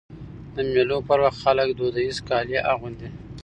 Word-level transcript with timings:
د 0.55 0.57
مېلو 0.73 0.97
پر 1.07 1.19
وخت 1.23 1.39
خلک 1.43 1.67
دودیز 1.79 2.15
کالي 2.29 2.57
اغوندي. 2.71 3.09